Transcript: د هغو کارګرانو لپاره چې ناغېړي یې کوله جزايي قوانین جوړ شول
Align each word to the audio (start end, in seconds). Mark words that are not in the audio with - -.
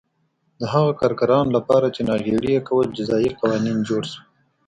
د 0.59 0.61
هغو 0.73 0.91
کارګرانو 1.01 1.55
لپاره 1.57 1.87
چې 1.95 2.01
ناغېړي 2.09 2.51
یې 2.55 2.65
کوله 2.67 2.93
جزايي 2.97 3.31
قوانین 3.41 3.77
جوړ 3.89 4.03
شول 4.11 4.21